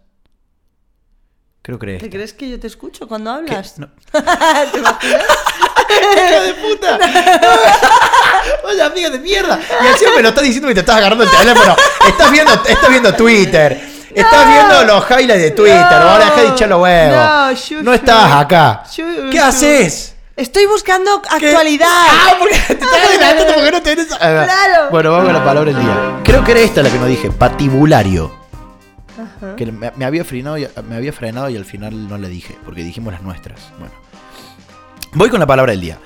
[1.61, 3.79] Creo que ¿Te crees que yo te escucho cuando hablas?
[3.79, 3.89] No.
[4.73, 5.23] ¿Te imaginas?
[5.91, 6.99] ¡Hija de puta!
[8.65, 9.59] Vaya amiga de mierda.
[9.83, 11.77] Y encima me lo estás diciendo que te estás agarrando el teléfono.
[12.07, 13.81] Estás viendo, estás viendo Twitter.
[14.15, 15.81] Estás viendo los highlights de Twitter.
[15.81, 15.97] No.
[16.11, 17.17] Ahora dejá de echar los huevos.
[17.17, 17.93] No, No, shu, shu.
[17.93, 18.83] estabas acá.
[19.31, 20.15] ¿Qué haces?
[20.37, 21.47] Estoy buscando ¿Qué?
[21.49, 21.87] actualidad.
[21.89, 24.07] Ah, porque te estás adelantando porque no tenés.
[24.07, 24.89] Claro.
[24.91, 25.97] Bueno, vamos a la palabra del día.
[26.25, 27.31] Creo que era esta la que no dije.
[27.31, 28.35] Patibulario.
[29.15, 29.55] Ajá.
[29.57, 32.57] Que me, me había frenado y, me había frenado y al final no la dije,
[32.65, 33.61] porque dijimos las nuestras.
[33.79, 33.95] Bueno.
[35.15, 35.99] Voy con la palabra del día.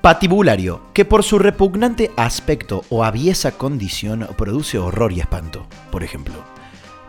[0.00, 5.66] Patibulario, que por su repugnante aspecto o aviesa condición produce horror y espanto.
[5.90, 6.34] Por ejemplo,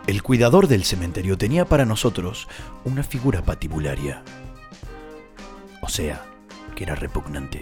[0.06, 2.48] el cuidador del cementerio tenía para nosotros
[2.84, 4.22] una figura patibularia.
[5.80, 6.24] O sea,
[6.74, 7.60] que era repugnante.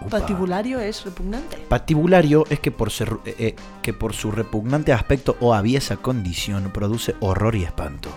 [0.00, 0.20] Upa.
[0.20, 1.56] Patibulario es repugnante.
[1.68, 6.70] Patibulario es que por, ser- eh, eh, que por su repugnante aspecto o aviesa condición
[6.72, 8.10] produce horror y espanto.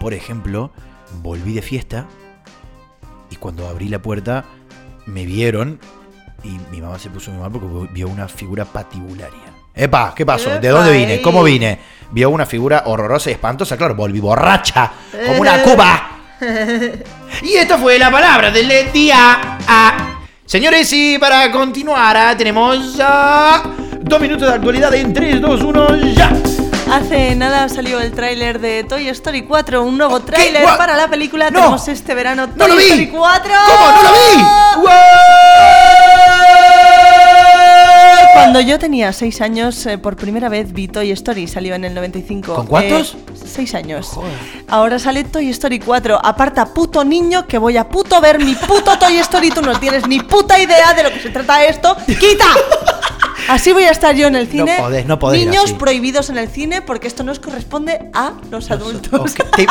[0.00, 0.72] Por ejemplo,
[1.22, 2.06] volví de fiesta
[3.30, 4.44] y cuando abrí la puerta
[5.06, 5.78] me vieron
[6.44, 9.54] y mi mamá se puso muy mal porque vio una figura patibularia.
[9.74, 10.58] Epa, ¿qué pasó?
[10.58, 11.22] ¿De dónde vine?
[11.22, 11.78] ¿Cómo vine?
[12.10, 14.90] Vio una figura horrorosa y espantosa, claro, volví borracha,
[15.26, 16.10] como una cuba.
[17.42, 19.58] Y esta fue la palabra del día.
[19.66, 23.62] Ah, Señores, y para continuar, ah, tenemos ah,
[24.00, 26.57] dos minutos de actualidad en 3, 2, 1, ya.
[26.90, 31.50] Hace nada salió el tráiler de Toy Story 4, un nuevo tráiler para la película.
[31.50, 31.58] No.
[31.60, 32.82] Tenemos este verano ¡No Toy lo vi!
[32.84, 33.52] Story 4.
[33.66, 33.92] ¿Cómo?
[33.92, 34.44] ¡No lo vi!
[38.34, 41.94] Cuando yo tenía 6 años, eh, por primera vez vi Toy Story, salió en el
[41.94, 42.54] 95.
[42.54, 43.16] ¿Con cuántos?
[43.44, 44.06] 6 años.
[44.06, 44.32] Joder.
[44.68, 46.18] Ahora sale Toy Story 4.
[46.24, 49.50] Aparta, puto niño, que voy a puto ver mi puto Toy Story.
[49.50, 51.94] Tú no tienes ni puta idea de lo que se trata esto.
[52.06, 52.46] ¡Quita!
[53.48, 54.76] Así voy a estar yo en el cine.
[54.78, 55.74] podés, no podés Niños así.
[55.74, 59.20] prohibidos en el cine porque esto nos corresponde a los adultos.
[59.20, 59.66] Ok, ¿Te,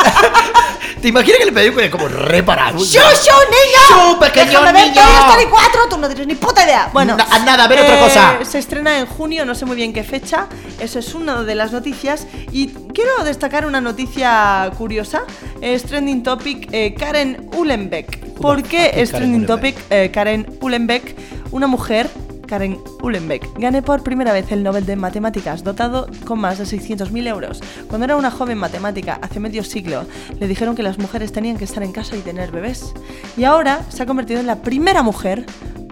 [1.00, 2.78] ¿Te imaginas que el película es como reparado?
[2.78, 4.12] ¡Shushu, niño!
[4.14, 5.00] ¡Shu, pequeño Déjame ver niño!
[5.28, 6.90] Story 4, tú no tienes ni puta idea.
[6.92, 8.38] Bueno, eh, Na- nada, a ver otra cosa.
[8.44, 10.46] Se estrena en junio, no sé muy bien qué fecha.
[10.80, 12.26] Eso es una de las noticias.
[12.50, 15.22] Y quiero destacar una noticia curiosa.
[15.60, 18.34] Es trending topic eh, Karen Uhlenbeck.
[18.40, 21.14] ¿Por qué es trending topic eh, Karen Uhlenbeck?
[21.52, 22.10] Una mujer.
[22.48, 27.28] Karen Uhlenbeck gane por primera vez el Nobel de Matemáticas, dotado con más de 600.000
[27.28, 27.60] euros.
[27.86, 30.04] Cuando era una joven matemática, hace medio siglo,
[30.40, 32.92] le dijeron que las mujeres tenían que estar en casa y tener bebés.
[33.36, 35.46] Y ahora se ha convertido en la primera mujer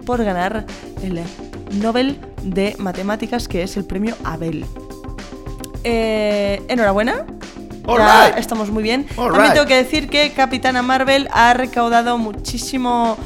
[0.05, 0.65] por ganar
[1.03, 1.21] el
[1.79, 4.65] Nobel de Matemáticas, que es el premio Abel.
[5.83, 7.25] Eh, enhorabuena.
[7.87, 8.37] Right.
[8.37, 9.07] estamos muy bien.
[9.15, 9.53] All También right.
[9.53, 13.17] tengo que decir que Capitana Marvel ha recaudado muchísimo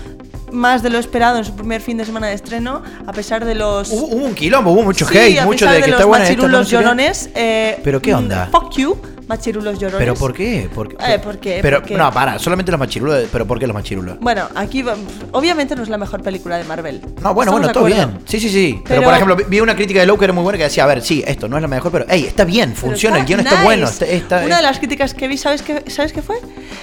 [0.51, 3.55] más de lo esperado en su primer fin de semana de estreno, a pesar de
[3.55, 5.99] los Hubo, hubo un quilombo, hubo mucho Sí, hate, a mucho pesar de que los
[5.99, 7.29] está buena esta, no llorones.
[7.35, 8.49] eh, ¿Pero qué mm, onda?
[8.51, 8.97] Fuck you,
[9.35, 9.99] machirulos llorones.
[9.99, 10.69] ¿Pero por qué?
[10.73, 10.95] ¿Por qué?
[11.13, 11.59] Eh, ¿por qué?
[11.61, 11.95] Pero, ¿Por qué?
[11.95, 14.19] no, para, solamente los machirulos, pero ¿por qué los machirulos?
[14.19, 14.83] Bueno, aquí
[15.31, 17.01] obviamente no es la mejor película de Marvel.
[17.21, 18.19] No, bueno, ¿Estamos bueno, todo bien.
[18.25, 18.81] Sí, sí, sí.
[18.83, 20.83] Pero, Pero- por ejemplo, vi- una crítica de Low que era muy buena que decía,
[20.83, 23.39] a ver, sí, esto no es la mejor, pero hey, está bien, funciona, el guion
[23.39, 23.63] está nice.
[23.63, 23.87] bueno.
[23.87, 26.35] Está, está- Una de las críticas que vi, ¿sabes qué, ¿sabes qué fue?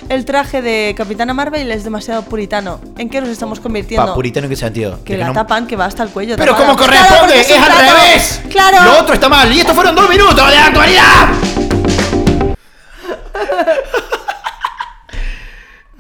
[0.09, 2.81] El traje de Capitana Marvel es demasiado puritano.
[2.97, 4.07] ¿En qué nos estamos convirtiendo?
[4.07, 4.99] Pa, puritano en qué sentido.
[5.05, 6.37] que De la no- tapan, que va hasta el cuello.
[6.37, 8.41] Pero como Claro, corresponde, porque es, al revés.
[8.49, 8.85] Claro.
[8.85, 9.53] Lo otro está mal.
[9.53, 11.29] Y estos fueron dos minutos de actualidad.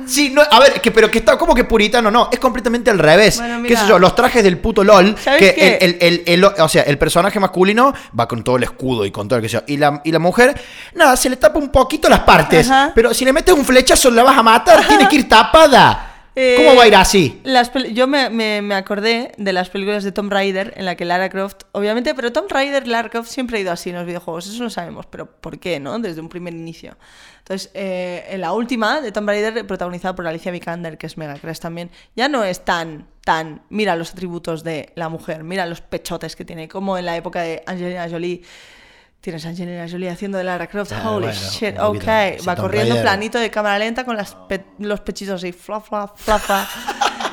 [0.06, 3.00] Sí, no, a ver, que, pero que está como que puritano, no, es completamente al
[3.00, 3.38] revés.
[3.38, 3.98] Bueno, ¿Qué sé yo?
[3.98, 5.78] Los trajes del puto LOL, ¿Sabes que qué?
[5.80, 9.10] el, el- el- el- o sea, el personaje masculino va con todo el escudo y
[9.10, 9.64] con todo el que sea.
[9.66, 10.58] Y la, y la mujer,
[10.94, 12.70] nada, se le tapa un poquito las partes.
[12.70, 12.92] Ajá.
[12.94, 16.07] Pero si le metes un flechazo la vas a matar, tiene que ir tapada.
[16.40, 17.40] Eh, ¿Cómo va a ir así?
[17.42, 21.04] Las yo me, me- me acordé de las películas de Tomb Raider en la que
[21.04, 24.46] Lara Croft, obviamente, pero Tomb Raider, Lara Croft siempre ha ido así en los videojuegos,
[24.46, 25.98] eso lo sabemos, pero ¿por qué, no?
[25.98, 26.96] Desde un primer inicio.
[27.38, 31.34] Entonces, eh, en la última de Tomb Raider, protagonizada por Alicia Vikander, que es mega
[31.34, 35.80] crash también, ya no es tan, tan, mira los atributos de la mujer, mira los
[35.80, 38.42] pechotes que tiene, como en la época de Angelina Jolie.
[39.20, 40.92] Tienes a Angelina Jolie haciendo de Lara Croft.
[40.92, 42.46] Ah, Holy bueno, shit, ok.
[42.48, 46.06] Va corriendo en planito de cámara lenta con las pe- los pechitos así, fla, fla,
[46.14, 46.68] fla, fla.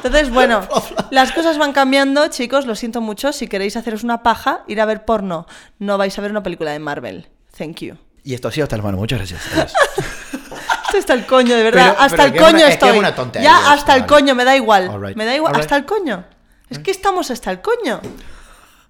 [0.04, 0.68] Entonces, bueno,
[1.12, 3.32] las cosas van cambiando, chicos, lo siento mucho.
[3.32, 5.46] Si queréis haceros una paja, ir a ver porno.
[5.80, 7.30] No vais a ver una película de Marvel.
[7.58, 7.96] Thank you.
[8.24, 8.98] Y esto ha sido hasta el mano.
[8.98, 9.42] Muchas gracias.
[9.54, 9.74] Adiós.
[10.86, 11.92] Esto está el coño, de verdad.
[11.92, 12.98] Pero- hasta pero el es una- coño es que estoy.
[13.00, 14.14] una tontería ya hasta el vale.
[14.14, 15.02] coño, me da igual.
[15.02, 15.62] Right, Me da igual, right.
[15.62, 16.26] hasta el coño.
[16.70, 18.00] Es que estamos hasta el coño.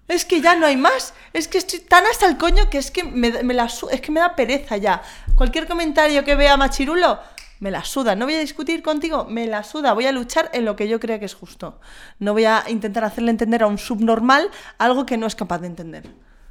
[0.08, 1.14] Es que ya no hay más.
[1.34, 4.12] Es que estoy tan hasta el coño que es que me, me la es que
[4.12, 5.02] me da pereza ya.
[5.36, 7.20] Cualquier comentario que vea machirulo,
[7.60, 8.16] me la suda.
[8.16, 9.94] No voy a discutir contigo, me la suda.
[9.94, 11.80] Voy a luchar en lo que yo crea que es justo.
[12.20, 15.68] No voy a intentar hacerle entender a un subnormal algo que no es capaz de
[15.68, 16.04] entender.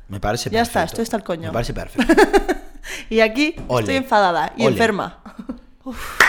[0.08, 1.00] Me parece Ya está, perfecto.
[1.00, 1.48] estoy hasta el coño.
[1.48, 2.14] Me parece perfecto.
[3.08, 3.80] Y aquí Ole.
[3.80, 4.72] estoy enfadada y Ole.
[4.72, 5.22] enferma.
[5.84, 6.20] Uf.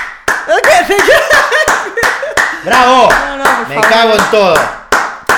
[2.63, 3.09] ¡Bravo!
[3.09, 3.89] No, no, Me favor.
[3.89, 4.55] cago en todo.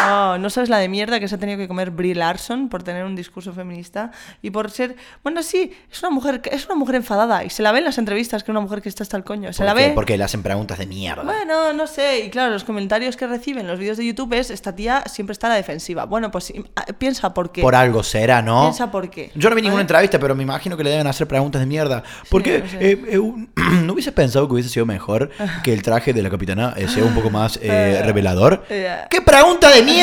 [0.07, 2.83] No, no sabes la de mierda que se ha tenido que comer Brie Larson por
[2.83, 6.95] tener un discurso feminista y por ser, bueno, sí, es una mujer es una mujer
[6.95, 9.17] enfadada y se la ve en las entrevistas que es una mujer que está hasta
[9.17, 9.87] el coño, se ¿Por la qué?
[9.89, 9.93] ve.
[9.95, 11.23] Porque le hacen preguntas de mierda.
[11.23, 14.75] Bueno, no sé, y claro, los comentarios que reciben los vídeos de YouTube es esta
[14.75, 16.05] tía siempre está a la defensiva.
[16.05, 17.61] Bueno, pues ah, piensa por qué.
[17.61, 18.61] Por algo será, ¿no?
[18.63, 19.31] Piensa por qué.
[19.35, 22.03] Yo no vi ninguna entrevista, pero me imagino que le deben hacer preguntas de mierda.
[22.29, 22.91] Porque no sé.
[22.91, 23.49] eh, eh, un-
[23.85, 25.29] ¿no hubieses pensado que hubiese sido mejor
[25.63, 28.63] que el traje de la capitana eh, sea un poco más eh, revelador?
[28.67, 29.96] ¡Qué pregunta de mierda!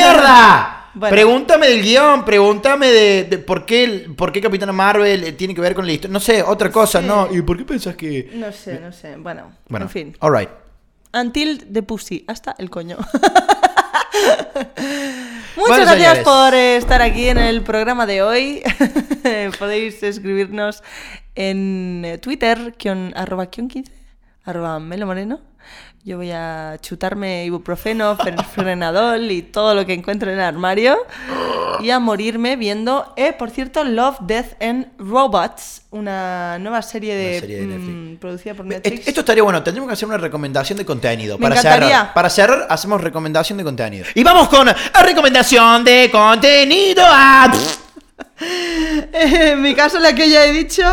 [0.93, 1.13] Bueno.
[1.13, 5.59] Pregúntame del guion, pregúntame de, de por, qué, por qué Capitana Marvel eh, tiene que
[5.59, 6.13] ver con la historia.
[6.13, 7.07] No sé, otra cosa, Sí.
[7.07, 7.27] ¿no?
[7.31, 8.29] ¿Y por qué pensás que...?
[8.33, 9.17] No sé, no sé.
[9.17, 10.15] Bueno, Bueno, en fin.
[10.21, 10.49] alright.
[11.13, 12.97] Until the pussy, hasta el coño.
[15.57, 16.23] Muchas Bueno, gracias señores.
[16.23, 18.61] por eh, estar aquí en el programa de hoy.
[19.59, 20.83] Podéis escribirnos
[21.35, 23.91] en eh, Twitter, kion, arroba kion 15,
[24.43, 25.41] arroba Melo Moreno.
[26.03, 28.15] Yo voy a chutarme ibuprofeno,
[28.53, 30.97] frenadol y todo lo que encuentro en el armario.
[31.79, 37.39] Y a morirme viendo, eh, por cierto, Love, Death and Robots, una nueva serie de,
[37.39, 39.07] serie mm, producida por Eh, Netflix.
[39.07, 41.37] Esto estaría bueno, tendríamos que hacer una recomendación de contenido.
[41.39, 41.87] Me para encantaría.
[41.87, 42.13] cerrar.
[42.13, 44.05] Para cerrar, hacemos recomendación de contenido.
[44.13, 47.03] Y vamos con a recomendación de contenido.
[47.51, 47.85] Pff.
[49.13, 50.83] En mi caso, la que ya he dicho,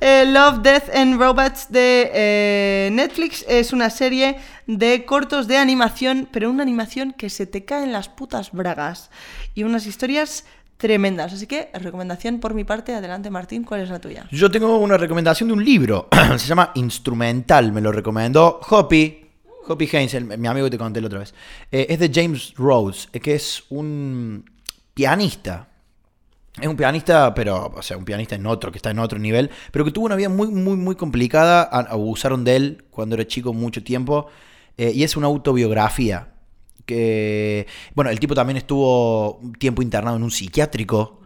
[0.00, 6.28] eh, Love, Death and Robots de eh, Netflix es una serie de cortos de animación,
[6.30, 9.10] pero una animación que se te caen las putas bragas
[9.54, 10.44] y unas historias
[10.76, 11.32] tremendas.
[11.32, 12.94] Así que, recomendación por mi parte.
[12.94, 14.26] Adelante, Martín, ¿cuál es la tuya?
[14.30, 16.08] Yo tengo una recomendación de un libro.
[16.36, 17.72] Se llama Instrumental.
[17.72, 19.22] Me lo recomendó Hoppy.
[19.68, 21.34] Hoppy Haynes, mi amigo que te conté la otra vez.
[21.72, 24.48] Eh, es de James Rhodes, que es un
[24.94, 25.68] pianista.
[26.60, 29.50] Es un pianista, pero, o sea, un pianista en otro, que está en otro nivel,
[29.72, 31.62] pero que tuvo una vida muy, muy, muy complicada.
[31.62, 34.26] Abusaron de él cuando era chico mucho tiempo.
[34.78, 36.32] eh, y es una autobiografía.
[36.86, 41.20] Que, bueno, el tipo también estuvo un tiempo internado en un psiquiátrico.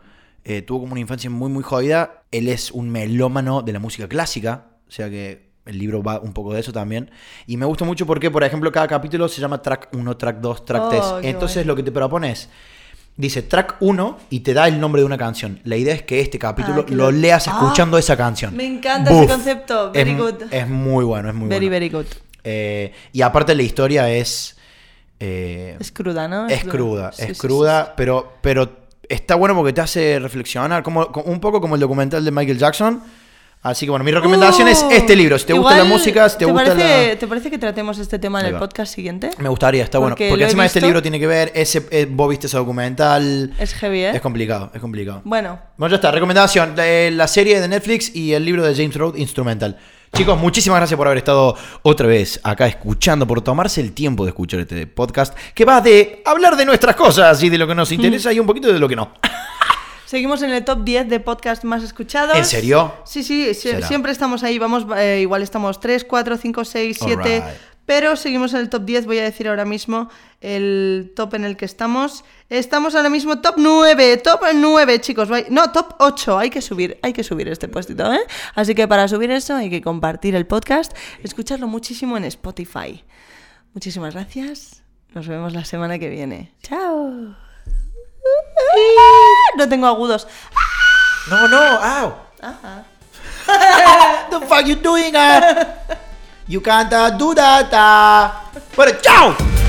[0.44, 2.22] eh, tuvo como una infancia muy, muy jodida.
[2.32, 4.66] Él es un melómano de la música clásica.
[4.88, 7.10] O sea que el libro va un poco de eso también.
[7.46, 10.64] Y me gusta mucho porque, por ejemplo, cada capítulo se llama track 1, track 2,
[10.64, 11.02] track Oh, 3.
[11.20, 12.48] qué Entonces lo que te propones
[13.16, 15.60] Dice track 1 y te da el nombre de una canción.
[15.64, 18.56] La idea es que este capítulo Ah, que lo lo- leas Ah, escuchando esa canción.
[18.56, 19.92] me encanta ese concepto.
[19.92, 20.34] Very es, good.
[20.50, 21.70] Es muy bueno, es muy very, bueno.
[21.70, 22.06] very good.
[22.44, 24.56] Eh, y aparte la historia es...
[25.18, 26.48] eh, Es cruda, ¿no?
[26.48, 28.70] es cruda, Sí, es sí, sí, cruda, Pero, pero
[29.06, 33.02] está bueno porque te hace reflexionar, como- un poco como el documental de Michael Jackson.
[33.62, 35.38] Así que bueno, mi recomendación es Uh, este libro.
[35.38, 37.18] Si te gusta la igual, música, si te, gusta parece, la...
[37.18, 39.30] ¿Te parece que tratemos este tema en el podcast siguiente?
[39.38, 40.14] Me gustaría, está bueno.
[40.14, 42.56] Porque Porque lo he encima este libro tiene que ver, ese, eh, vos viste ese
[42.56, 43.52] documental.
[43.58, 44.10] Es heavy, ¿eh?
[44.14, 45.20] Es complicado, es complicado.
[45.24, 46.10] Bueno, Bueno, ya está.
[46.10, 49.76] Recomendación: la, la serie de Netflix y el libro de James Road, Instrumental.
[50.16, 54.30] Chicos, muchísimas gracias por haber estado otra vez acá escuchando, por tomarse el tiempo de
[54.30, 57.92] escuchar este podcast que va de hablar de nuestras cosas y de lo que nos
[57.92, 59.12] interesa y un poquito de lo que no.
[60.10, 62.36] Seguimos en el top 10 de podcast más escuchados.
[62.36, 62.92] ¿En serio?
[63.04, 63.86] Sí, sí, Será.
[63.86, 64.58] siempre estamos ahí.
[64.58, 67.34] Vamos, eh, igual estamos 3, 4, 5, 6, 7.
[67.36, 67.60] Alright.
[67.86, 71.56] Pero seguimos en el top 10, voy a decir ahora mismo el top en el
[71.56, 72.24] que estamos.
[72.48, 75.28] Estamos ahora mismo top 9, top 9, chicos.
[75.48, 76.38] No, top 8.
[76.38, 78.20] Hay que subir, hay que subir este puestito, ¿eh?
[78.56, 80.92] Así que para subir eso hay que compartir el podcast,
[81.22, 83.04] escucharlo muchísimo en Spotify.
[83.74, 84.82] Muchísimas gracias.
[85.14, 86.52] Nos vemos la semana que viene.
[86.62, 87.49] Chao.
[89.56, 90.26] No tengo agudos.
[91.28, 92.14] No, no, ow.
[94.30, 95.14] the fuck you doing?
[95.14, 95.74] Uh?
[96.46, 97.72] you can't uh, do that.
[97.72, 98.30] Uh.
[98.76, 99.59] But uh, ciao.